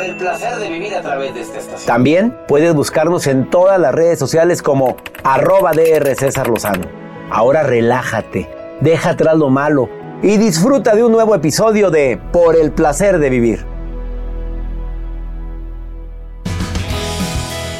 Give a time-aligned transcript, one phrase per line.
[0.00, 1.86] por el placer de vivir a través de esta estación.
[1.86, 6.86] También puedes buscarnos en todas las redes sociales como arroba DR César Lozano.
[7.30, 8.48] Ahora relájate,
[8.80, 9.90] deja atrás lo malo
[10.22, 13.66] y disfruta de un nuevo episodio de Por el placer de vivir.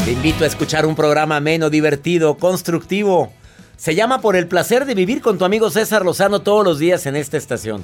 [0.05, 3.33] Te invito a escuchar un programa ameno, divertido, constructivo.
[3.79, 7.07] Se llama Por el placer de vivir con tu amigo César Lozano todos los días
[7.07, 7.83] en esta estación.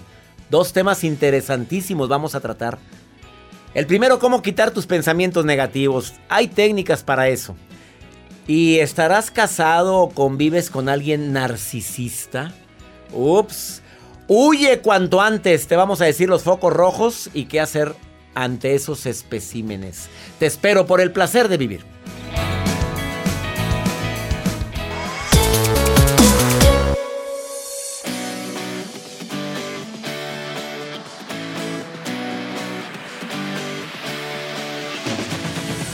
[0.50, 2.78] Dos temas interesantísimos vamos a tratar.
[3.76, 6.14] El primero, cómo quitar tus pensamientos negativos.
[6.30, 7.54] Hay técnicas para eso.
[8.46, 12.54] ¿Y estarás casado o convives con alguien narcisista?
[13.12, 13.82] Ups.
[14.28, 15.66] Huye cuanto antes.
[15.66, 17.94] Te vamos a decir los focos rojos y qué hacer
[18.34, 20.08] ante esos especímenes.
[20.38, 21.84] Te espero por el placer de vivir.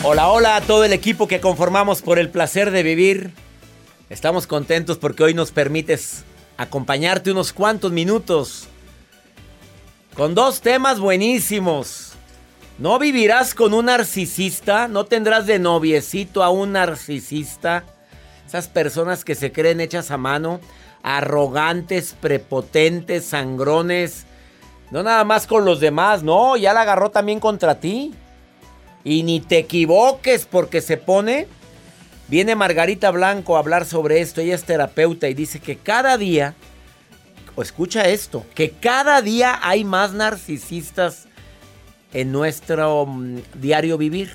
[0.04, 3.30] Hola, hola a todo el equipo que conformamos por el placer de vivir.
[4.10, 6.24] Estamos contentos porque hoy nos permites
[6.56, 8.66] acompañarte unos cuantos minutos
[10.16, 12.14] con dos temas buenísimos.
[12.78, 17.84] No vivirás con un narcisista, no tendrás de noviecito a un narcisista.
[18.44, 20.58] Esas personas que se creen hechas a mano,
[21.04, 24.26] arrogantes, prepotentes, sangrones.
[24.90, 28.12] No nada más con los demás, no, ya la agarró también contra ti.
[29.04, 31.48] Y ni te equivoques porque se pone.
[32.28, 34.40] Viene Margarita Blanco a hablar sobre esto.
[34.40, 36.54] Ella es terapeuta y dice que cada día,
[37.56, 41.26] o escucha esto, que cada día hay más narcisistas
[42.12, 44.30] en nuestro mm, diario vivir.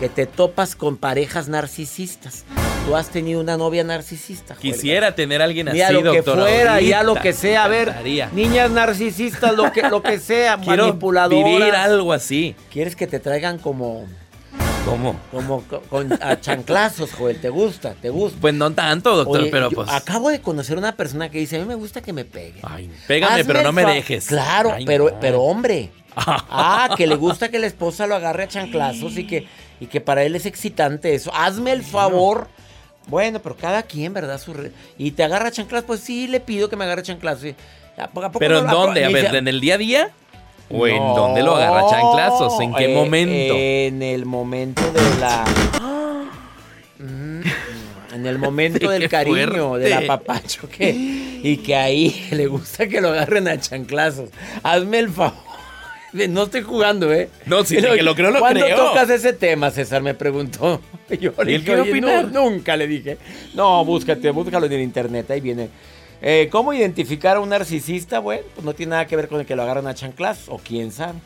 [0.00, 2.44] Que te topas con parejas narcisistas.
[2.88, 4.54] Tú has tenido una novia narcisista.
[4.54, 7.64] Quisiera tener a alguien así, Ya lo que fuera, ya lo que sea.
[7.64, 7.94] A ver,
[8.32, 11.44] niñas narcisistas, lo que, lo que sea, Quiero manipuladoras.
[11.44, 12.56] vivir algo así.
[12.72, 14.06] ¿Quieres que te traigan como...
[14.86, 15.16] ¿Cómo?
[15.30, 17.38] Como co- con, a chanclazos, Joel?
[17.42, 17.92] ¿Te gusta?
[17.92, 18.38] ¿Te gusta?
[18.40, 19.86] Pues no tanto, doctor, Oye, pero pues...
[19.90, 22.62] acabo de conocer una persona que dice, a mí me gusta que me peguen.
[22.62, 24.28] Ay, pégame, Hazme pero no me dejes.
[24.28, 25.20] Claro, Ay, pero, no.
[25.20, 25.90] pero hombre.
[26.16, 29.46] Ah, que le gusta que la esposa lo agarre a chanclazos y que,
[29.78, 31.30] y que para él es excitante eso.
[31.34, 32.48] Hazme el favor.
[33.08, 34.38] Bueno, pero cada quien, ¿verdad?
[34.40, 37.04] Su re- Y te agarra a chanclazos, pues sí, le pido que me agarre a
[37.04, 37.44] chanclazos.
[37.46, 37.54] ¿Y
[38.00, 39.04] ¿A poco- a poco ¿Pero en dónde?
[39.04, 40.10] A ver, ¿en el día a día?
[40.70, 42.60] ¿O en dónde lo agarra chanclazos?
[42.60, 43.54] ¿En qué eh, momento?
[43.56, 45.44] En el momento de la.
[48.14, 49.94] En el momento del cariño, del fuerte.
[49.94, 54.30] apapacho, que, y que ahí le gusta que lo agarren a chanclazos.
[54.62, 55.47] Hazme el favor.
[56.28, 57.28] No estoy jugando, ¿eh?
[57.46, 58.76] No, sí, que lo creo, lo ¿Cuándo creo.
[58.76, 60.02] tocas ese tema, César?
[60.02, 60.80] Me preguntó.
[61.20, 62.22] Yo le ¿Y él dije, qué "Oye, opina?
[62.22, 63.18] no, nunca le dije.
[63.54, 65.68] No, búscate, búscalo en el internet, ahí viene.
[66.20, 68.18] Eh, ¿Cómo identificar a un narcisista?
[68.18, 70.58] Bueno, pues no tiene nada que ver con el que lo agarran a chanclas, o
[70.58, 71.18] quién sabe.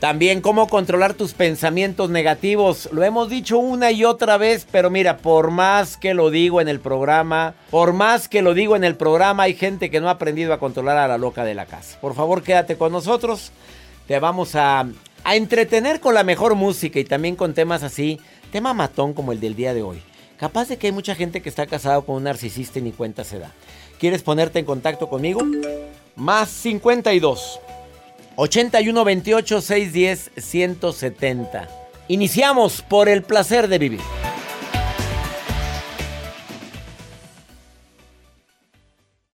[0.00, 2.90] También cómo controlar tus pensamientos negativos.
[2.92, 6.68] Lo hemos dicho una y otra vez, pero mira, por más que lo digo en
[6.68, 10.12] el programa, por más que lo digo en el programa, hay gente que no ha
[10.12, 11.96] aprendido a controlar a la loca de la casa.
[12.02, 13.50] Por favor, quédate con nosotros.
[14.06, 14.86] Te vamos a,
[15.24, 18.20] a entretener con la mejor música y también con temas así,
[18.52, 20.02] tema matón como el del día de hoy.
[20.36, 23.24] Capaz de que hay mucha gente que está casado con un narcisista y ni cuenta
[23.24, 23.52] se da.
[23.98, 25.40] ¿Quieres ponerte en contacto conmigo?
[26.16, 27.60] Más 52
[28.36, 31.68] 81 28 610 170.
[32.08, 34.00] Iniciamos por el placer de vivir.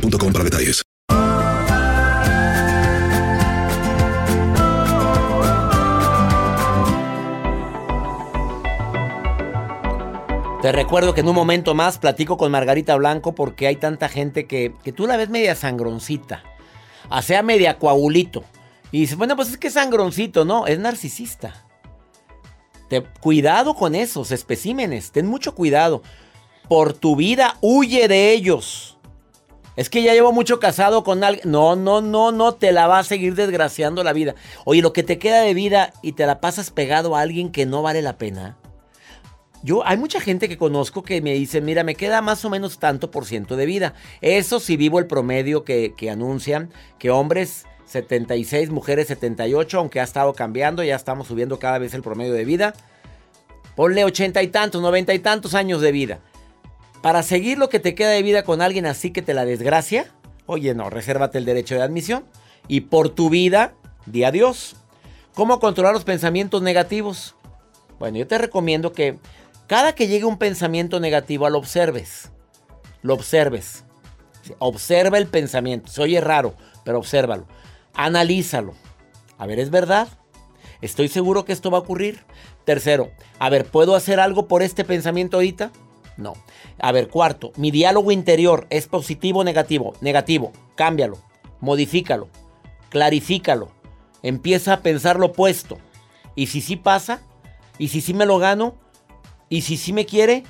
[0.00, 0.82] para detalles.
[10.62, 14.46] Te recuerdo que en un momento más platico con Margarita Blanco porque hay tanta gente
[14.46, 16.42] que, que tú la ves media sangroncita.
[17.08, 18.42] O sea, media coagulito.
[18.90, 21.64] Y dices, bueno, pues es que es sangroncito, no, es narcisista.
[22.88, 26.02] Te, cuidado con esos especímenes, ten mucho cuidado.
[26.68, 28.95] Por tu vida, huye de ellos.
[29.76, 31.50] Es que ya llevo mucho casado con alguien.
[31.50, 34.34] No, no, no, no, te la va a seguir desgraciando la vida.
[34.64, 37.66] Oye, lo que te queda de vida y te la pasas pegado a alguien que
[37.66, 38.56] no vale la pena.
[39.62, 42.78] Yo, hay mucha gente que conozco que me dice, mira, me queda más o menos
[42.78, 43.94] tanto por ciento de vida.
[44.20, 50.04] Eso si vivo el promedio que, que anuncian, que hombres 76, mujeres 78, aunque ha
[50.04, 52.74] estado cambiando, ya estamos subiendo cada vez el promedio de vida.
[53.74, 56.20] Ponle ochenta y tantos, noventa y tantos años de vida.
[57.06, 60.06] Para seguir lo que te queda de vida con alguien así que te la desgracia,
[60.46, 62.24] oye, no, resérvate el derecho de admisión.
[62.66, 63.74] Y por tu vida,
[64.06, 64.74] di adiós.
[65.32, 67.36] ¿Cómo controlar los pensamientos negativos?
[68.00, 69.20] Bueno, yo te recomiendo que
[69.68, 72.32] cada que llegue un pensamiento negativo, lo observes.
[73.02, 73.84] Lo observes.
[74.58, 75.92] Observa el pensamiento.
[75.92, 77.46] Se oye raro, pero obsérvalo.
[77.94, 78.74] Analízalo.
[79.38, 80.08] A ver, ¿es verdad?
[80.80, 82.24] ¿Estoy seguro que esto va a ocurrir?
[82.64, 85.70] Tercero, a ver, ¿puedo hacer algo por este pensamiento ahorita?
[86.16, 86.34] No.
[86.78, 89.94] A ver, cuarto, mi diálogo interior es positivo o negativo.
[90.00, 91.18] Negativo, cámbialo,
[91.60, 92.28] modifícalo,
[92.90, 93.70] clarifícalo.
[94.22, 95.78] Empieza a pensar lo opuesto.
[96.34, 97.22] Y si sí pasa,
[97.78, 98.74] y si sí me lo gano,
[99.48, 100.44] y si sí me quiere,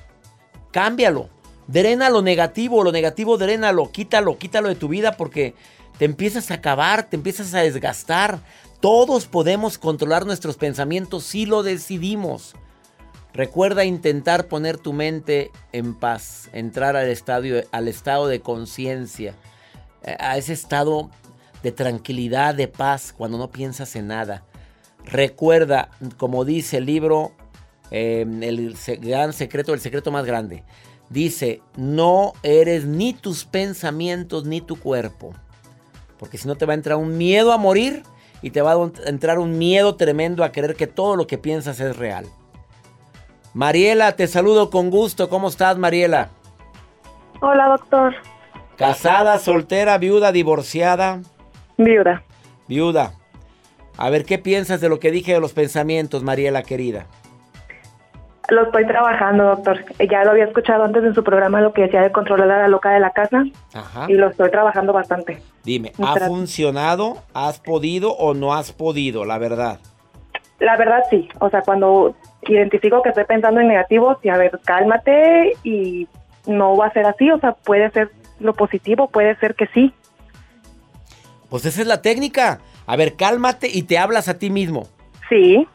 [0.73, 1.29] cámbialo.
[1.69, 5.55] Drena lo negativo, lo negativo drénalo, quítalo, quítalo de tu vida porque
[5.99, 8.41] te empiezas a acabar, te empiezas a desgastar.
[8.81, 12.55] Todos podemos controlar nuestros pensamientos si lo decidimos.
[13.37, 19.35] Recuerda intentar poner tu mente en paz, entrar al, estadio, al estado de conciencia,
[20.19, 21.11] a ese estado
[21.63, 24.43] de tranquilidad, de paz, cuando no piensas en nada.
[25.05, 27.33] Recuerda, como dice el libro,
[27.91, 30.65] eh, el gran secreto, el secreto más grande.
[31.11, 35.35] Dice, no eres ni tus pensamientos ni tu cuerpo.
[36.19, 38.03] Porque si no te va a entrar un miedo a morir
[38.41, 41.81] y te va a entrar un miedo tremendo a creer que todo lo que piensas
[41.81, 42.25] es real.
[43.57, 45.31] Mariela, te saludo con gusto.
[45.31, 46.29] ¿Cómo estás, Mariela?
[47.41, 48.15] Hola, doctor.
[48.77, 51.23] Casada, soltera, viuda, divorciada.
[51.79, 52.23] Viuda.
[52.69, 53.15] Viuda.
[53.97, 57.07] A ver, ¿qué piensas de lo que dije de los pensamientos, Mariela querida?
[58.51, 59.87] Lo estoy trabajando, doctor.
[60.07, 62.69] Ya lo había escuchado antes en su programa lo que decía de controlar a la
[62.69, 63.43] loca de la casa.
[63.73, 64.05] Ajá.
[64.07, 65.41] Y lo estoy trabajando bastante.
[65.65, 67.23] Dime, Me ¿ha funcionado?
[67.33, 69.25] ¿Has podido o no has podido?
[69.25, 69.81] La verdad.
[70.59, 71.29] La verdad sí.
[71.41, 72.15] O sea, cuando
[72.49, 76.09] identifico que estoy pensando en negativo, sí, a ver, cálmate y
[76.47, 77.31] no va a ser así.
[77.31, 78.11] O sea, puede ser
[78.41, 79.93] lo positivo, puede ser que sí.
[81.49, 82.61] Pues esa es la técnica.
[82.87, 84.89] A ver, cálmate y te hablas a ti mismo.
[85.29, 85.67] Sí.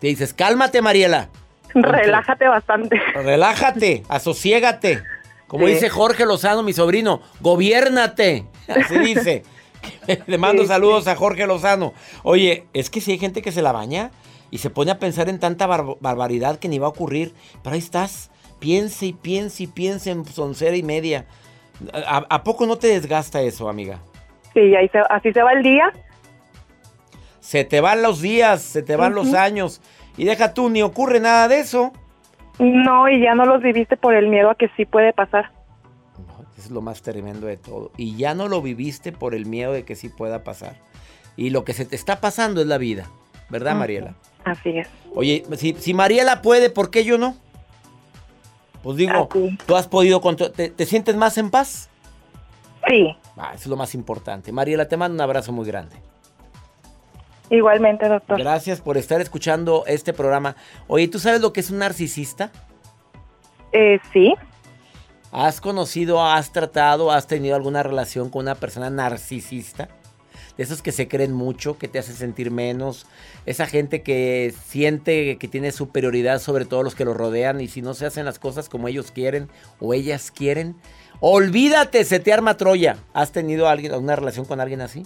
[0.00, 1.28] Te dices, cálmate, Mariela.
[1.74, 3.00] Relájate bastante.
[3.14, 5.02] Relájate, asosiégate.
[5.46, 5.74] Como Sí.
[5.74, 8.46] dice Jorge Lozano, mi sobrino, gobiérnate.
[8.68, 9.44] Así dice.
[10.26, 11.92] Le mando Sí, saludos a Jorge Lozano.
[12.24, 14.10] Oye, es que si hay gente que se la baña
[14.50, 17.34] y se pone a pensar en tanta bar- barbaridad que ni va a ocurrir.
[17.62, 18.30] Pero ahí estás.
[18.58, 21.26] Piense y piense y piense en soncera y media.
[21.92, 23.98] ¿A, a poco no te desgasta eso, amiga?
[24.54, 25.92] Sí, ahí se- así se va el día.
[27.40, 29.80] Se te van los días, se te van los años.
[30.16, 31.92] Y deja tú, ni ocurre nada de eso.
[32.58, 35.52] No, y ya no los viviste por el miedo a que sí puede pasar.
[36.56, 37.92] Eso es lo más tremendo de todo.
[37.98, 40.76] Y ya no lo viviste por el miedo de que sí pueda pasar.
[41.36, 43.06] Y lo que se te está pasando es la vida.
[43.50, 43.76] ¿Verdad.
[43.76, 44.14] Mariela?
[44.46, 44.88] Así es.
[45.14, 47.36] Oye, si, si Mariela puede, ¿por qué yo no?
[48.82, 49.58] Pues digo, Así.
[49.66, 51.90] ¿tú has podido te, te sientes más en paz?
[52.88, 54.52] Sí, Ah, eso es lo más importante.
[54.52, 55.96] Mariela, te mando un abrazo muy grande.
[57.50, 58.38] igualmente, doctor.
[58.38, 60.54] Gracias por estar escuchando este programa.
[60.86, 62.50] Oye, ¿tú sabes lo que es un narcisista?
[63.72, 64.32] Eh, sí,
[65.32, 69.88] ¿Has conocido, has tratado, has tenido alguna relación con una persona narcisista?
[70.56, 73.06] De esos que se creen mucho, que te hace sentir menos.
[73.44, 77.82] Esa gente que siente que tiene superioridad sobre todos los que lo rodean y si
[77.82, 79.48] no se hacen las cosas como ellos quieren
[79.80, 80.74] o ellas quieren,
[81.20, 82.96] olvídate, se te arma Troya.
[83.12, 85.04] ¿Has tenido alguien, alguna relación con alguien así?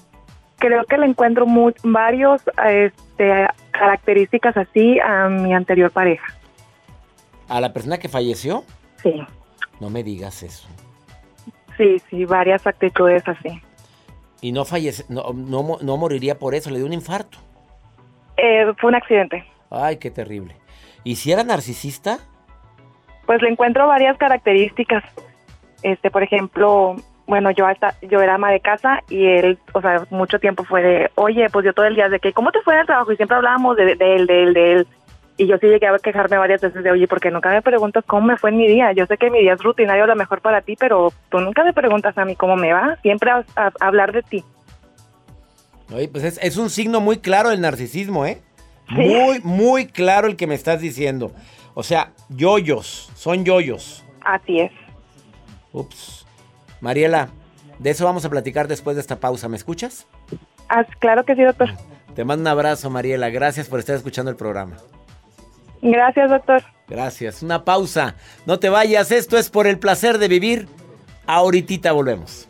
[0.58, 6.26] creo que le encuentro mu- varios este, características así a mi anterior pareja.
[7.48, 8.64] ¿A la persona que falleció?
[9.02, 9.14] Sí,
[9.80, 10.68] No me digas eso.
[11.78, 13.58] sí, sí, varias actitudes así.
[14.40, 17.38] Y no fallece, no, no, no moriría por eso, le dio un infarto.
[18.36, 19.44] Eh, fue un accidente.
[19.70, 20.56] Ay, qué terrible.
[21.04, 22.18] ¿Y si era narcisista?
[23.26, 25.04] Pues le encuentro varias características.
[25.82, 30.04] Este, por ejemplo, bueno, yo hasta, yo era ama de casa y él, o sea,
[30.10, 32.74] mucho tiempo fue de, oye, pues yo todo el día de que, ¿cómo te fue
[32.74, 33.12] en el trabajo?
[33.12, 34.88] Y siempre hablábamos de, de él, de él, de él.
[35.42, 38.26] Y yo sí llegué a quejarme varias veces de, oye, porque nunca me preguntas cómo
[38.26, 38.92] me fue en mi día.
[38.92, 41.64] Yo sé que mi día es rutinario, a lo mejor para ti, pero tú nunca
[41.64, 42.98] me preguntas a mí cómo me va.
[43.00, 44.44] Siempre a, a- a hablar de ti.
[45.94, 48.42] Oye, pues es, es un signo muy claro del narcisismo, ¿eh?
[48.90, 51.32] Muy, muy claro el que me estás diciendo.
[51.72, 54.04] O sea, yoyos, son yoyos.
[54.22, 54.72] Así es.
[55.72, 56.26] Ups.
[56.82, 57.28] Mariela,
[57.78, 59.48] de eso vamos a platicar después de esta pausa.
[59.48, 60.06] ¿Me escuchas?
[60.68, 61.70] Ah, claro que sí, doctor.
[62.14, 63.30] Te mando un abrazo, Mariela.
[63.30, 64.76] Gracias por estar escuchando el programa.
[65.82, 66.62] Gracias, doctor.
[66.88, 67.42] Gracias.
[67.42, 68.16] Una pausa.
[68.46, 69.12] No te vayas.
[69.12, 70.68] Esto es por el placer de vivir.
[71.26, 72.49] Ahorita volvemos.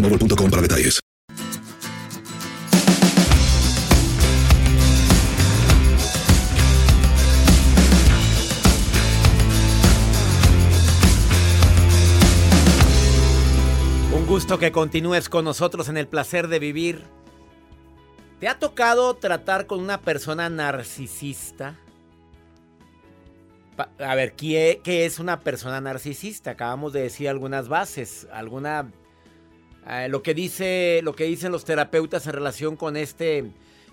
[0.01, 0.99] boostmobile.com para detalles.
[14.13, 17.03] Un gusto que continúes con nosotros en el placer de vivir.
[18.39, 21.77] ¿Te ha tocado tratar con una persona narcisista?
[23.99, 26.51] A ver, ¿qué, es una persona narcisista?
[26.51, 28.91] Acabamos de decir algunas bases, alguna
[29.87, 33.45] eh, lo que dice lo que dicen los terapeutas en relación con este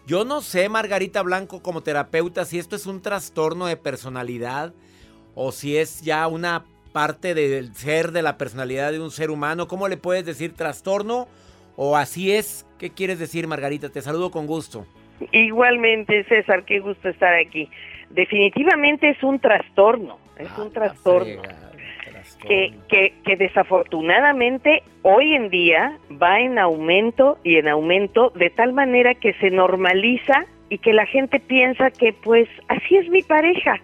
[0.08, 4.72] yo no sé, Margarita Blanco como terapeuta si esto es un trastorno de personalidad
[5.34, 9.68] o si es ya una parte del ser de la personalidad de un ser humano.
[9.68, 11.28] ¿Cómo le puedes decir trastorno
[11.76, 12.66] o así es?
[12.78, 13.90] ¿Qué quieres decir, Margarita?
[13.90, 14.86] Te saludo con gusto.
[15.30, 17.68] Igualmente, César, qué gusto estar aquí.
[18.08, 21.42] Definitivamente es un trastorno, es un trastorno
[22.48, 29.34] que, desafortunadamente hoy en día va en aumento y en aumento de tal manera que
[29.34, 33.80] se normaliza y que la gente piensa que pues así es mi pareja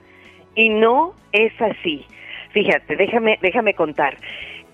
[0.54, 2.04] y no es así.
[2.52, 4.16] Fíjate, déjame, déjame contar.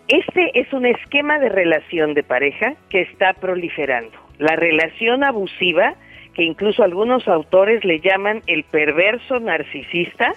[0.09, 4.12] Este es un esquema de relación de pareja que está proliferando.
[4.38, 5.94] La relación abusiva,
[6.35, 10.35] que incluso algunos autores le llaman el perverso narcisista,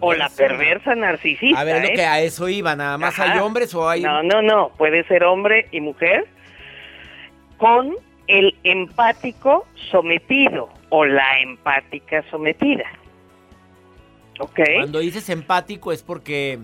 [0.00, 1.60] o la perversa narcisista.
[1.60, 1.92] A ver, lo ¿eh?
[1.94, 3.32] que a eso iba, nada más Ajá.
[3.32, 6.26] hay hombres o hay No, no, no, puede ser hombre y mujer
[7.56, 7.94] con
[8.26, 12.86] el empático sometido o la empática sometida.
[14.38, 14.60] ¿Ok?
[14.76, 16.58] Cuando dices empático es porque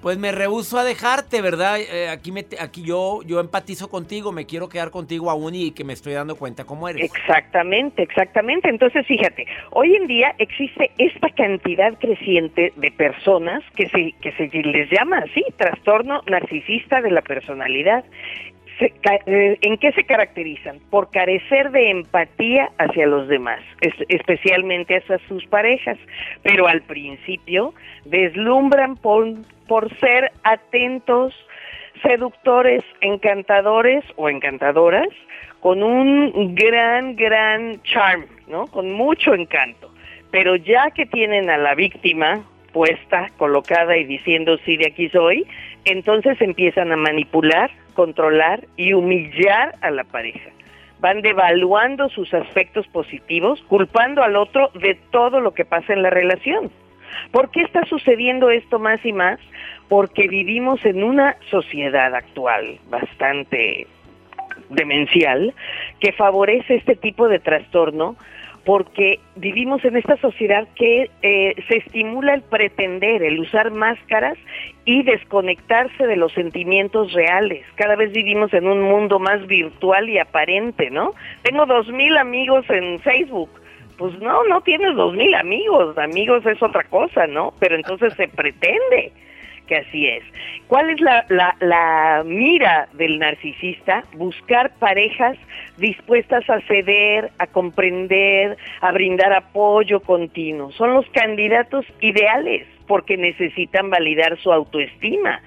[0.00, 1.78] pues me rehuso a dejarte, ¿verdad?
[1.80, 5.84] Eh, aquí me, aquí yo yo empatizo contigo, me quiero quedar contigo aún y que
[5.84, 7.02] me estoy dando cuenta cómo eres.
[7.02, 8.68] Exactamente, exactamente.
[8.68, 14.48] Entonces, fíjate, hoy en día existe esta cantidad creciente de personas que se, que se
[14.62, 18.04] les llama así, trastorno narcisista de la personalidad.
[18.80, 20.80] Eh, ¿En qué se caracterizan?
[20.90, 25.96] Por carecer de empatía hacia los demás, es- especialmente hacia sus parejas,
[26.42, 27.72] pero al principio
[28.04, 29.26] deslumbran por,
[29.68, 31.32] por ser atentos,
[32.02, 35.08] seductores, encantadores o encantadoras,
[35.60, 38.66] con un gran, gran charm, ¿no?
[38.66, 39.90] Con mucho encanto.
[40.30, 45.46] Pero ya que tienen a la víctima puesta, colocada y diciendo sí de aquí soy,
[45.84, 50.50] entonces empiezan a manipular, controlar y humillar a la pareja.
[51.00, 56.10] Van devaluando sus aspectos positivos, culpando al otro de todo lo que pasa en la
[56.10, 56.70] relación.
[57.30, 59.38] ¿Por qué está sucediendo esto más y más?
[59.88, 63.86] Porque vivimos en una sociedad actual bastante
[64.70, 65.54] demencial
[66.00, 68.16] que favorece este tipo de trastorno
[68.64, 74.38] porque vivimos en esta sociedad que eh, se estimula el pretender, el usar máscaras
[74.84, 77.64] y desconectarse de los sentimientos reales.
[77.74, 81.12] Cada vez vivimos en un mundo más virtual y aparente, ¿no?
[81.42, 83.50] Tengo dos mil amigos en Facebook.
[83.98, 85.96] Pues no, no tienes dos mil amigos.
[85.98, 87.52] Amigos es otra cosa, ¿no?
[87.60, 89.12] Pero entonces se pretende
[89.66, 90.22] que así es.
[90.68, 91.24] ¿Cuál es la,
[91.60, 94.04] la, mira del narcisista?
[94.14, 95.36] Buscar parejas
[95.76, 100.72] dispuestas a ceder, a comprender, a brindar apoyo continuo.
[100.72, 105.40] Son los candidatos ideales porque necesitan validar su autoestima.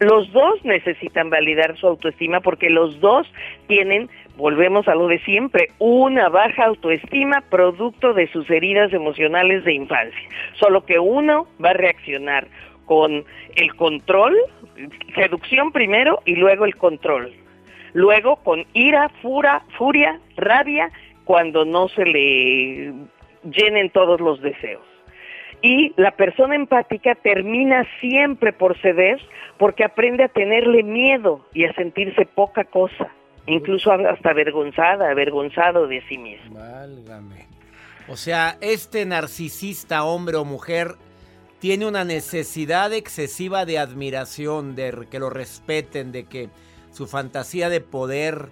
[0.00, 3.32] Los dos necesitan validar su autoestima porque los dos
[3.68, 9.72] tienen, volvemos a lo de siempre, una baja autoestima producto de sus heridas emocionales de
[9.72, 10.28] infancia.
[10.58, 12.48] Solo que uno va a reaccionar
[12.86, 13.24] con
[13.56, 14.36] el control,
[15.14, 17.32] seducción primero y luego el control.
[17.92, 20.90] Luego con ira, fura, furia, rabia,
[21.24, 22.92] cuando no se le
[23.44, 24.82] llenen todos los deseos.
[25.62, 29.20] Y la persona empática termina siempre por ceder
[29.58, 33.08] porque aprende a tenerle miedo y a sentirse poca cosa,
[33.46, 36.58] incluso hasta avergonzada, avergonzado de sí mismo.
[36.58, 37.46] Válgame.
[38.08, 40.96] O sea, este narcisista, hombre o mujer,
[41.64, 46.50] tiene una necesidad excesiva de admiración, de que lo respeten, de que
[46.90, 48.50] su fantasía de poder,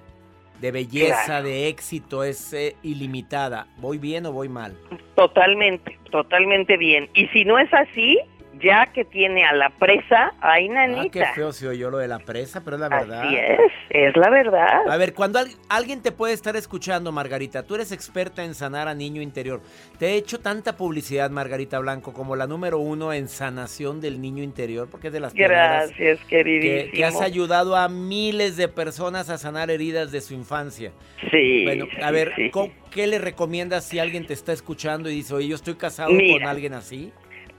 [0.62, 1.44] de belleza, Claro.
[1.44, 3.66] de éxito es eh, ilimitada.
[3.76, 4.78] ¿Voy bien o voy mal?
[5.14, 7.10] Totalmente, totalmente bien.
[7.12, 8.18] Y si no es así,
[8.62, 11.32] ya que tiene a la presa, ay Ah, qué nanita.
[11.34, 13.22] feo se oyó lo de la presa, pero es la verdad.
[13.22, 13.58] Así es,
[13.90, 14.88] es la verdad.
[14.88, 18.88] A ver, cuando al- alguien te puede estar escuchando, Margarita, tú eres experta en sanar
[18.88, 19.60] a niño interior.
[19.98, 24.42] Te he hecho tanta publicidad, Margarita Blanco, como la número uno en sanación del niño
[24.42, 26.92] interior, porque es de las Gracias, que, queridísimo.
[26.92, 30.92] que has ayudado a miles de personas a sanar heridas de su infancia.
[31.30, 31.64] Sí.
[31.64, 32.50] Bueno, a sí, ver, sí.
[32.50, 36.10] ¿co- ¿qué le recomiendas si alguien te está escuchando y dice, oye, yo estoy casado
[36.10, 36.38] Mira.
[36.38, 37.12] con alguien así?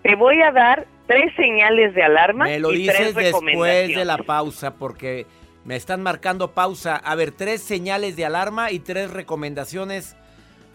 [0.04, 3.98] Te voy a dar tres señales de alarma Me lo y tres dices después recomendaciones.
[3.98, 5.26] de la pausa porque
[5.66, 6.96] me están marcando pausa.
[6.98, 10.16] A ver, tres señales de alarma y tres recomendaciones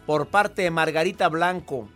[0.07, 1.89] por parte de Margarita Blanco.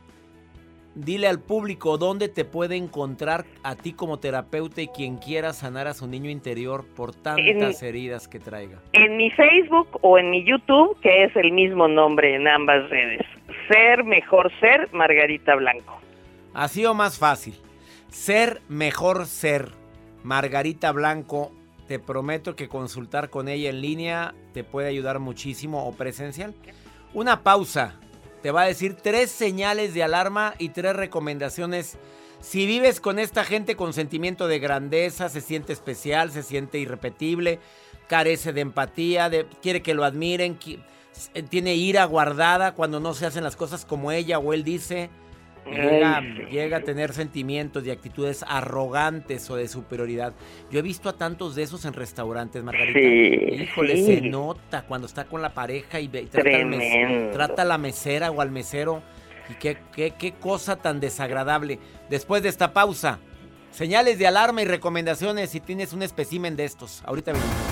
[0.94, 5.86] dile al público dónde te puede encontrar a ti como terapeuta y quien quiera sanar
[5.86, 8.78] a su niño interior por tantas heridas que traiga.
[8.92, 13.22] En mi Facebook o en mi YouTube, que es el mismo nombre en ambas redes.
[13.70, 15.98] Ser mejor ser, Margarita Blanco.
[16.54, 17.58] Así o más fácil.
[18.10, 19.72] Ser mejor ser,
[20.22, 21.52] Margarita Blanco.
[21.88, 26.54] Te prometo que consultar con ella en línea te puede ayudar muchísimo o presencial.
[27.14, 27.98] Una pausa.
[28.42, 31.98] Te va a decir tres señales de alarma y tres recomendaciones.
[32.40, 37.60] Si vives con esta gente con sentimiento de grandeza, se siente especial, se siente irrepetible,
[38.08, 40.58] carece de empatía, quiere que lo admiren,
[41.50, 45.08] tiene ira guardada cuando no se hacen las cosas como ella o él dice.
[45.64, 46.42] Llega, Ay, sí.
[46.52, 50.32] llega a tener sentimientos y actitudes arrogantes o de superioridad.
[50.70, 52.98] Yo he visto a tantos de esos en restaurantes, Margarita.
[52.98, 54.04] Sí, Híjole, sí.
[54.06, 57.64] se nota cuando está con la pareja y, ve- y trata, al mes- trata a
[57.64, 59.02] la mesera o al mesero.
[59.50, 61.78] Y qué, qué, qué cosa tan desagradable.
[62.10, 63.18] Después de esta pausa,
[63.70, 67.02] señales de alarma y recomendaciones si tienes un espécimen de estos.
[67.06, 67.71] Ahorita venimos.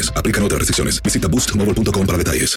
[0.15, 1.03] Aplican otras restricciones.
[1.03, 2.55] Visita boostmobile.com para detalles.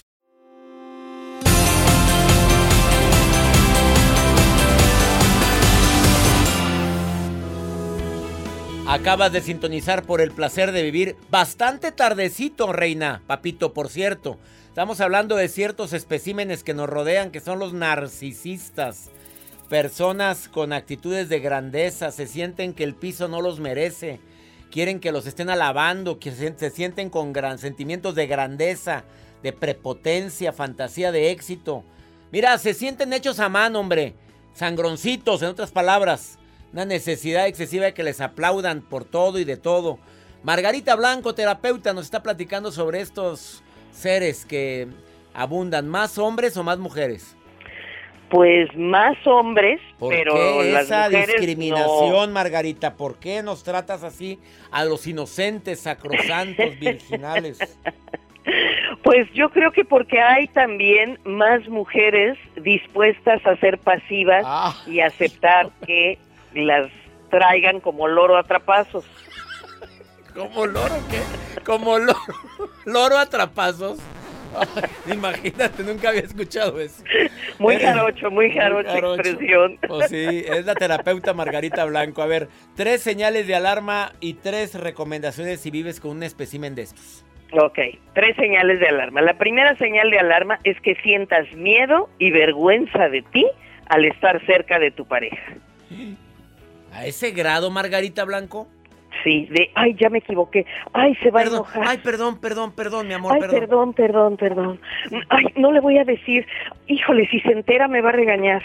[8.87, 13.23] Acabas de sintonizar por el placer de vivir bastante tardecito, reina.
[13.27, 14.37] Papito, por cierto.
[14.69, 19.09] Estamos hablando de ciertos especímenes que nos rodean, que son los narcisistas.
[19.69, 24.19] Personas con actitudes de grandeza, se sienten que el piso no los merece.
[24.75, 29.05] Quieren que los estén alabando, que se, sienten con gran sentimientos de grandeza,
[29.41, 31.85] de prepotencia, fantasía de éxito.
[32.29, 34.15] Mira, se sienten hechos a mano, hombre.
[34.53, 36.39] Sangroncitos, en otras palabras.
[36.73, 39.97] Una necesidad excesiva de que les aplaudan por todo y de todo.
[40.43, 44.89] Margarita Blanco, terapeuta, nos está platicando sobre estos seres que
[45.33, 45.87] abundan.
[45.87, 47.34] ¿Más hombres o más mujeres?
[48.29, 52.95] Pues más hombres, ¿Por pero qué las esa mujeres discriminación, Margarita?
[52.95, 54.39] ¿Por qué nos tratas así
[54.71, 57.59] a los inocentes, sacrosantos, virginales?
[59.03, 64.75] Pues yo creo que porque hay también más mujeres dispuestas a ser pasivas Ah.
[64.87, 66.17] y aceptar que
[66.53, 66.89] las
[67.29, 69.05] traigan como loro atrapazos.
[70.33, 71.61] ¿Como loro qué?
[71.63, 72.19] Como loro,
[72.85, 73.99] loro atrapazos.
[75.13, 77.03] Imagínate, nunca había escuchado eso.
[77.59, 79.21] Muy jarocho, muy jarocho jarocho.
[79.21, 79.77] expresión.
[79.87, 82.21] Pues sí, es la terapeuta Margarita Blanco.
[82.21, 86.83] A ver, tres señales de alarma y tres recomendaciones si vives con un espécimen de
[86.83, 87.25] estos.
[87.51, 87.79] Ok,
[88.13, 89.21] tres señales de alarma.
[89.21, 93.45] La primera señal de alarma es que sientas miedo y vergüenza de ti
[93.87, 95.53] al estar cerca de tu pareja.
[96.91, 98.67] ¿A ese grado, Margarita Blanco?
[99.25, 101.83] Sí, de, ay, ya me equivoqué, ay, se va a enojar.
[101.87, 103.59] ay, perdón, perdón, perdón, mi amor, Ay, perdón.
[103.59, 104.79] perdón, perdón, perdón.
[105.29, 106.45] Ay, no le voy a decir,
[106.85, 108.61] híjole, si se entera me va a regañar.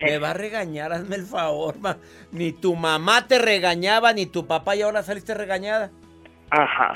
[0.00, 1.96] Me va a regañar, hazme el favor, ma.
[2.30, 5.90] Ni tu mamá te regañaba, ni tu papá y ahora saliste regañada.
[6.50, 6.94] Ajá.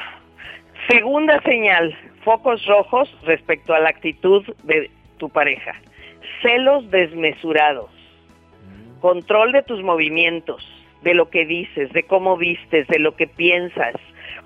[0.88, 4.88] Segunda señal, focos rojos respecto a la actitud de
[5.19, 5.73] tu pareja.
[6.43, 7.91] Celos desmesurados.
[9.01, 10.64] Control de tus movimientos,
[11.03, 13.95] de lo que dices, de cómo vistes, de lo que piensas.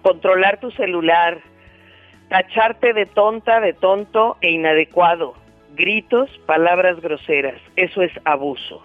[0.03, 1.39] Controlar tu celular.
[2.29, 5.35] Tacharte de tonta, de tonto e inadecuado.
[5.75, 7.61] Gritos, palabras groseras.
[7.77, 8.85] Eso es abuso.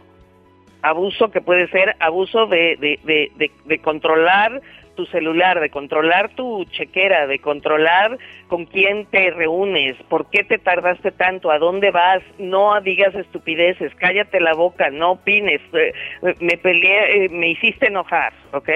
[0.82, 4.62] Abuso que puede ser abuso de, de, de, de, controlar
[4.98, 8.18] tu celular, de controlar tu chequera, de controlar
[8.50, 13.94] con quién te reúnes, por qué te tardaste tanto, a dónde vas, no digas estupideces,
[13.96, 15.94] cállate la boca, no opines, eh,
[16.42, 18.70] me peleé, eh, me hiciste enojar, ¿ok?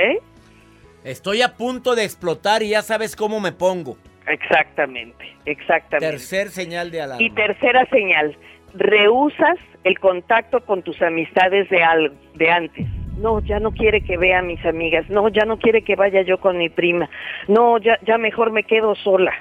[1.03, 3.97] Estoy a punto de explotar y ya sabes cómo me pongo.
[4.27, 6.07] Exactamente, exactamente.
[6.07, 7.23] Tercer señal de alarma.
[7.23, 8.37] Y tercera señal,
[8.75, 12.87] rehusas el contacto con tus amistades de, al, de antes.
[13.21, 15.09] No, ya no quiere que vea a mis amigas.
[15.09, 17.09] No, ya no quiere que vaya yo con mi prima.
[17.47, 19.33] No, ya, ya mejor me quedo sola.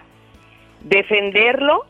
[0.82, 1.86] Defenderlo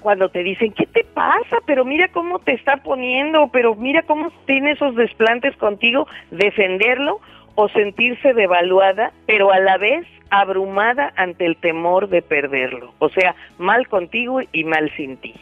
[0.00, 1.58] cuando te dicen, ¿qué te pasa?
[1.66, 6.06] Pero mira cómo te está poniendo, pero mira cómo tiene esos desplantes contigo.
[6.30, 7.20] Defenderlo
[7.56, 12.92] o sentirse devaluada, pero a la vez abrumada ante el temor de perderlo.
[12.98, 15.34] O sea, mal contigo y mal sin ti.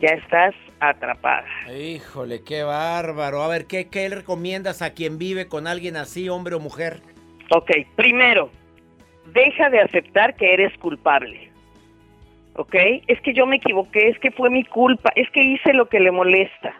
[0.00, 1.46] Ya estás atrapada.
[1.72, 3.42] Híjole, qué bárbaro.
[3.42, 7.00] A ver, ¿qué, ¿qué le recomiendas a quien vive con alguien así, hombre o mujer?
[7.50, 8.50] Ok, primero,
[9.32, 11.50] deja de aceptar que eres culpable.
[12.54, 12.74] ¿Ok?
[13.06, 16.00] Es que yo me equivoqué, es que fue mi culpa, es que hice lo que
[16.00, 16.74] le molesta.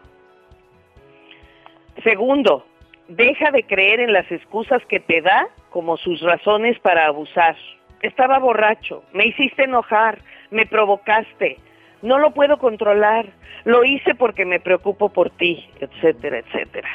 [2.03, 2.67] Segundo,
[3.09, 7.57] deja de creer en las excusas que te da como sus razones para abusar.
[8.03, 10.19] Estaba borracho, me hiciste enojar,
[10.51, 11.59] me provocaste,
[12.03, 13.27] no lo puedo controlar,
[13.65, 16.89] lo hice porque me preocupo por ti, etcétera, etcétera.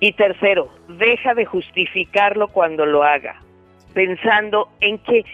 [0.00, 3.42] Y tercero, deja de justificarlo cuando lo haga,
[3.94, 5.24] pensando en que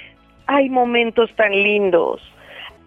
[0.46, 2.20] hay momentos tan lindos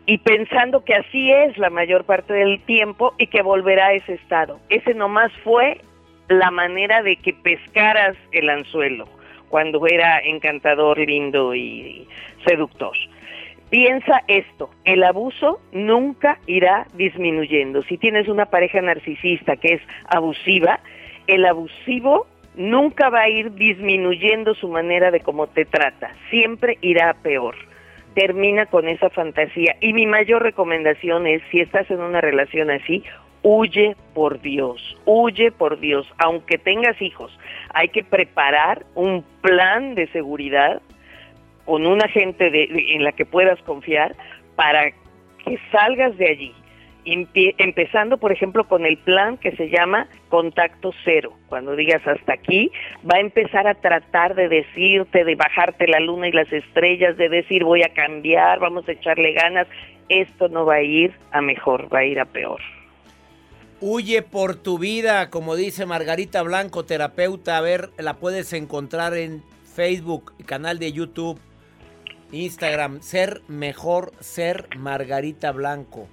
[0.06, 4.14] y pensando que así es la mayor parte del tiempo y que volverá a ese
[4.14, 4.60] estado.
[4.70, 5.82] Ese nomás fue
[6.30, 9.08] la manera de que pescaras el anzuelo
[9.50, 12.08] cuando era encantador, lindo y
[12.46, 12.96] seductor.
[13.70, 17.84] Piensa esto, el abuso nunca irá disminuyendo.
[17.84, 20.80] Si tienes una pareja narcisista que es abusiva,
[21.28, 27.10] el abusivo nunca va a ir disminuyendo su manera de cómo te trata, siempre irá
[27.10, 27.56] a peor.
[28.14, 29.76] Termina con esa fantasía.
[29.82, 33.04] Y mi mayor recomendación es, si estás en una relación así,
[33.44, 37.38] huye por Dios, huye por Dios, aunque tengas hijos.
[37.74, 40.82] Hay que preparar un plan de seguridad
[41.68, 42.50] con una gente
[42.96, 44.16] en la que puedas confiar
[44.56, 44.90] para
[45.44, 46.54] que salgas de allí.
[47.58, 51.34] Empezando, por ejemplo, con el plan que se llama contacto cero.
[51.50, 52.72] Cuando digas hasta aquí,
[53.10, 57.30] va a empezar a tratar de decirte, de bajarte la luna y las estrellas, de
[57.30, 59.68] decir voy a cambiar, vamos a echarle ganas.
[60.10, 62.62] Esto no va a ir a mejor, va a ir a peor.
[63.82, 67.58] Huye por tu vida, como dice Margarita Blanco, terapeuta.
[67.58, 69.44] A ver, la puedes encontrar en
[69.76, 71.40] Facebook, canal de YouTube,
[72.32, 73.02] Instagram.
[73.02, 76.08] Ser mejor, ser Margarita Blanco.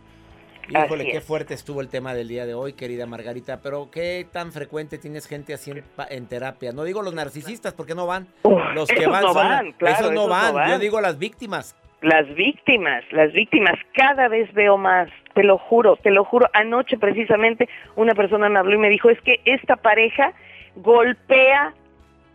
[0.69, 3.61] Híjole, qué fuerte estuvo el tema del día de hoy, querida Margarita.
[3.61, 6.73] Pero qué tan frecuente tienes gente así en, en terapia.
[6.73, 8.27] No digo los narcisistas porque no van.
[8.75, 10.47] Los que van, no son, van, claro, esos no esos van.
[10.47, 10.71] no van.
[10.71, 11.77] Yo digo las víctimas.
[12.01, 16.47] Las víctimas, las víctimas, cada vez veo más, te lo juro, te lo juro.
[16.53, 20.35] Anoche precisamente una persona me habló y me dijo, es que esta pareja
[20.77, 21.73] golpea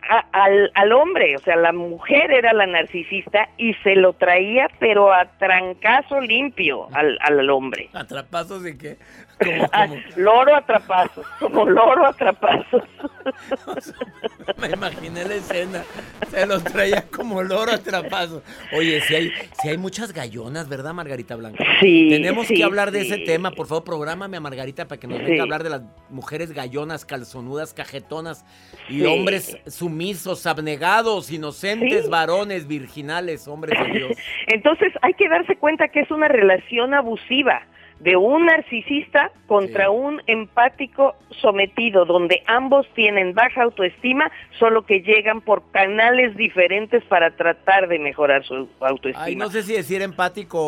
[0.08, 4.68] a- al, al hombre, o sea, la mujer era la narcisista y se lo traía,
[4.78, 7.88] pero a trancazo limpio al, al hombre.
[7.92, 8.96] ¿Atrapazos de qué?
[9.72, 12.82] Ah, loro atrapazos, como loro atrapazos.
[14.60, 15.82] Me imaginé la escena.
[16.30, 18.42] Se los traía como loro atrapazos.
[18.76, 21.62] Oye, si hay, si hay muchas gallonas, ¿verdad, Margarita Blanco?
[21.80, 23.50] Sí, Tenemos sí, que hablar de ese tema.
[23.52, 25.24] Por favor, prográmame a Margarita para que nos Sí.
[25.24, 28.44] venga a hablar de las mujeres gallonas, calzonudas, cajetonas
[28.88, 34.12] y hombres sumisos, abnegados, inocentes, varones, virginales, hombres de Dios.
[34.48, 37.62] Entonces hay que darse cuenta que es una relación abusiva.
[38.00, 45.40] De un narcisista contra un empático sometido, donde ambos tienen baja autoestima, solo que llegan
[45.42, 49.24] por canales diferentes para tratar de mejorar su autoestima.
[49.24, 50.58] Ay, no sé si decir empático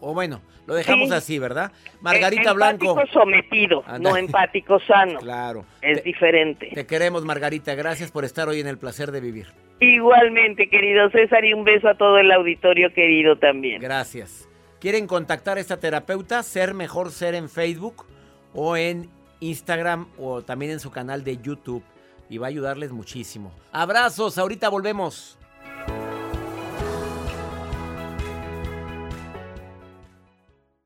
[0.00, 1.14] o, bueno, lo dejamos Sí.
[1.14, 1.70] así, ¿verdad?
[2.00, 2.90] Margarita Eh, Blanco.
[2.90, 4.10] Empático sometido, Anda.
[4.10, 5.20] no empático sano.
[5.20, 5.64] Claro.
[5.80, 6.70] Es diferente.
[6.74, 7.74] Te queremos, Margarita.
[7.74, 9.46] Gracias por estar hoy en el placer de vivir.
[9.80, 13.80] Igualmente, querido César, y un beso a todo el auditorio querido también.
[13.80, 14.48] Gracias.
[14.84, 16.42] ¿Quieren contactar a esta terapeuta?
[16.42, 18.04] Ser Mejor Ser en Facebook
[18.52, 21.82] o en Instagram o también en su canal de YouTube.
[22.28, 23.50] Y va a ayudarles muchísimo.
[23.72, 25.38] Abrazos, ahorita volvemos.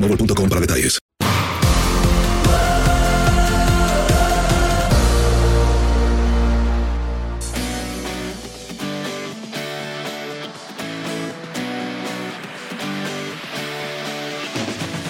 [0.00, 0.98] para detalles.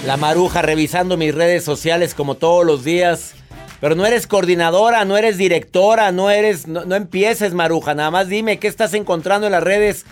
[0.06, 3.34] La maruja revisando mis redes sociales como todos los días.
[3.80, 6.66] Pero no eres coordinadora, no eres directora, no eres.
[6.66, 7.94] No, no empieces, maruja.
[7.94, 10.04] Nada más dime qué estás encontrando en las redes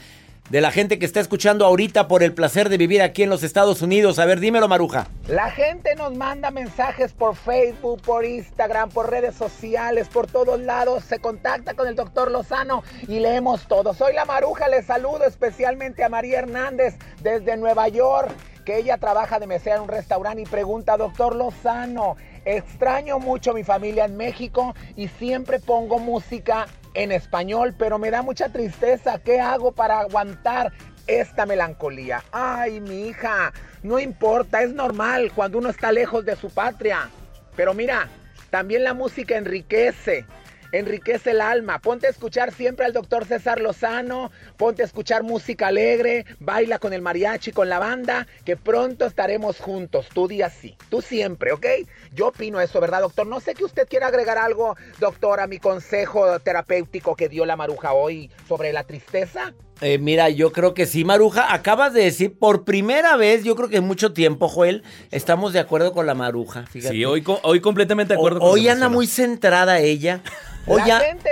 [0.51, 3.43] de la gente que está escuchando ahorita por el placer de vivir aquí en los
[3.43, 4.19] Estados Unidos.
[4.19, 5.07] A ver, dímelo, maruja.
[5.27, 11.05] La gente nos manda mensajes por Facebook, por Instagram, por redes sociales, por todos lados.
[11.05, 13.93] Se contacta con el doctor Lozano y leemos todo.
[13.93, 18.31] Soy la Maruja, les saludo especialmente a María Hernández desde Nueva York,
[18.65, 23.65] que ella trabaja de mesera en un restaurante y pregunta, doctor Lozano, extraño mucho mi
[23.65, 26.67] familia en México y siempre pongo música
[26.99, 29.21] en español, pero me da mucha tristeza.
[29.21, 30.73] ¿Qué hago para aguantar
[31.07, 32.25] esta melancolía?
[32.33, 33.53] Ay, mi hija,
[33.85, 37.09] no importa, es normal cuando uno está lejos de su patria.
[37.55, 38.09] Pero mira,
[38.51, 40.27] también la música enriquece.
[40.73, 41.79] Enriquece el alma.
[41.79, 44.31] Ponte a escuchar siempre al doctor César Lozano.
[44.57, 46.27] Ponte a escuchar música alegre.
[46.41, 48.27] Baila con el mariachi, con la banda.
[48.45, 50.09] Que pronto estaremos juntos.
[50.13, 50.77] Tú día sí.
[50.91, 51.67] Tú siempre, ¿ok?
[52.13, 53.27] Yo opino eso, ¿verdad, doctor?
[53.27, 57.57] No sé que usted quiera agregar algo, doctor, a mi consejo terapéutico que dio la
[57.57, 59.55] maruja hoy sobre la tristeza.
[59.81, 61.53] Eh, mira, yo creo que sí, Maruja.
[61.55, 65.61] Acabas de decir por primera vez, yo creo que en mucho tiempo, Joel, estamos de
[65.61, 66.65] acuerdo con la Maruja.
[66.67, 66.95] Fíjate.
[66.95, 70.21] Sí, hoy, hoy completamente de acuerdo O- con Hoy anda muy centrada ella.
[70.67, 71.31] Hoy La ya- gente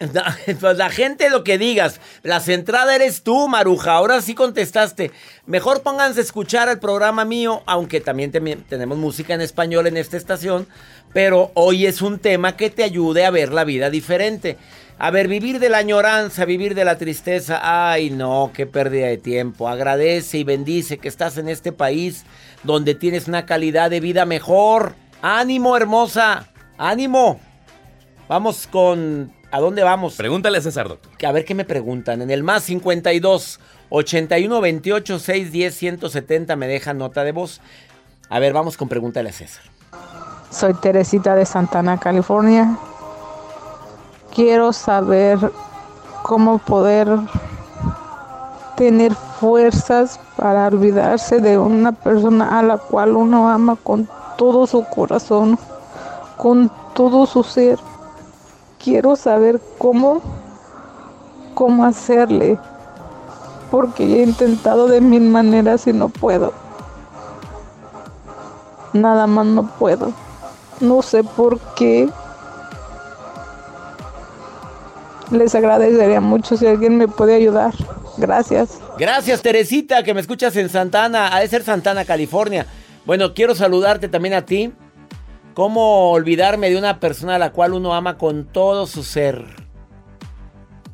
[0.60, 2.00] Pues la gente lo que digas.
[2.22, 3.92] La centrada eres tú, Maruja.
[3.92, 5.10] Ahora sí contestaste.
[5.46, 10.16] Mejor pónganse a escuchar el programa mío, aunque también tenemos música en español en esta
[10.16, 10.66] estación.
[11.12, 14.58] Pero hoy es un tema que te ayude a ver la vida diferente.
[14.98, 17.60] A ver, vivir de la añoranza, vivir de la tristeza.
[17.62, 19.68] Ay, no, qué pérdida de tiempo.
[19.68, 22.24] Agradece y bendice que estás en este país
[22.62, 24.94] donde tienes una calidad de vida mejor.
[25.20, 26.48] Ánimo, hermosa.
[26.78, 27.40] Ánimo.
[28.28, 30.16] Vamos con ¿A dónde vamos?
[30.16, 31.12] Pregúntale a César, doctor.
[31.24, 32.20] A ver qué me preguntan.
[32.22, 37.60] En el más 52 81 28 610 170 me deja nota de voz.
[38.28, 39.62] A ver, vamos con pregúntale a César.
[40.50, 42.76] Soy Teresita de Santana, California.
[44.34, 45.52] Quiero saber
[46.24, 47.08] cómo poder
[48.76, 54.84] tener fuerzas para olvidarse de una persona a la cual uno ama con todo su
[54.84, 55.56] corazón,
[56.36, 57.78] con todo su ser.
[58.82, 60.20] Quiero saber cómo,
[61.54, 62.58] cómo hacerle,
[63.70, 66.52] porque he intentado de mil maneras y no puedo.
[68.92, 70.10] Nada más no puedo.
[70.80, 72.10] No sé por qué.
[75.30, 77.72] Les agradecería mucho si alguien me puede ayudar.
[78.16, 78.78] Gracias.
[78.98, 81.34] Gracias, Teresita, que me escuchas en Santana.
[81.34, 82.66] Ha de ser Santana, California.
[83.06, 84.72] Bueno, quiero saludarte también a ti.
[85.54, 89.44] ¿Cómo olvidarme de una persona a la cual uno ama con todo su ser?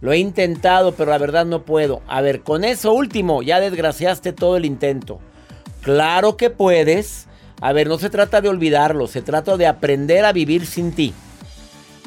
[0.01, 2.03] Lo he intentado, pero la verdad no puedo.
[2.07, 5.21] A ver, con eso último, ya desgraciaste todo el intento.
[5.83, 7.27] Claro que puedes.
[7.61, 11.13] A ver, no se trata de olvidarlo, se trata de aprender a vivir sin ti.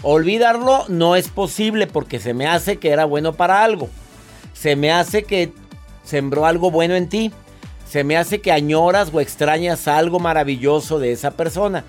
[0.04, 3.89] Olvidarlo no es posible porque se me hace que era bueno para algo.
[4.54, 5.54] Se me hace que
[6.04, 7.32] sembró algo bueno en ti.
[7.89, 11.86] Se me hace que añoras o extrañas algo maravilloso de esa persona.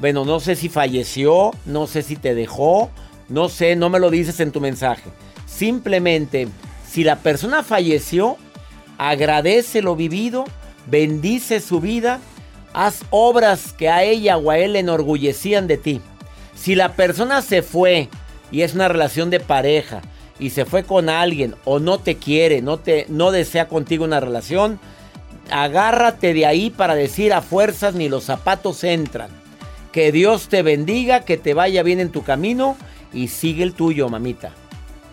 [0.00, 2.90] Bueno, no sé si falleció, no sé si te dejó,
[3.28, 5.10] no sé, no me lo dices en tu mensaje.
[5.46, 6.48] Simplemente,
[6.88, 8.36] si la persona falleció,
[8.98, 10.44] agradece lo vivido,
[10.86, 12.18] bendice su vida,
[12.72, 16.00] haz obras que a ella o a él le enorgullecían de ti.
[16.54, 18.08] Si la persona se fue
[18.50, 20.00] y es una relación de pareja
[20.38, 24.20] y se fue con alguien o no te quiere, no te no desea contigo una
[24.20, 24.78] relación,
[25.50, 29.30] agárrate de ahí para decir a fuerzas ni los zapatos entran.
[29.92, 32.76] Que Dios te bendiga, que te vaya bien en tu camino
[33.12, 34.50] y sigue el tuyo, mamita.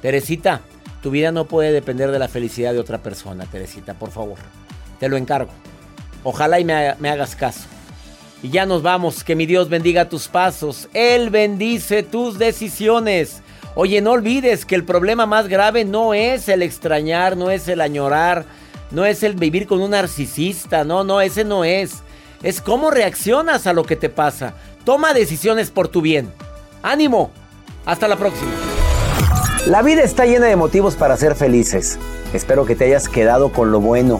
[0.01, 0.61] Teresita,
[1.03, 4.39] tu vida no puede depender de la felicidad de otra persona, Teresita, por favor.
[4.99, 5.51] Te lo encargo.
[6.23, 7.67] Ojalá y me, me hagas caso.
[8.43, 10.89] Y ya nos vamos, que mi Dios bendiga tus pasos.
[10.93, 13.41] Él bendice tus decisiones.
[13.75, 17.79] Oye, no olvides que el problema más grave no es el extrañar, no es el
[17.81, 18.45] añorar,
[18.89, 21.99] no es el vivir con un narcisista, no, no, ese no es.
[22.41, 24.55] Es cómo reaccionas a lo que te pasa.
[24.83, 26.31] Toma decisiones por tu bien.
[26.81, 27.31] Ánimo.
[27.85, 28.51] Hasta la próxima.
[29.67, 31.99] La vida está llena de motivos para ser felices.
[32.33, 34.19] Espero que te hayas quedado con lo bueno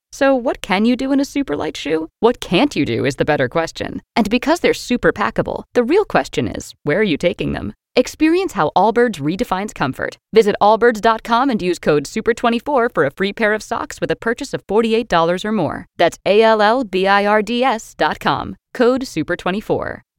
[0.11, 2.09] So, what can you do in a super light shoe?
[2.19, 4.01] What can't you do is the better question.
[4.15, 7.73] And because they're super packable, the real question is where are you taking them?
[7.95, 10.17] Experience how Allbirds redefines comfort.
[10.33, 14.53] Visit allbirds.com and use code SUPER24 for a free pair of socks with a purchase
[14.53, 15.85] of $48 or more.
[15.97, 18.55] That's A L L B I R D S.com.
[18.73, 20.01] Code SUPER24.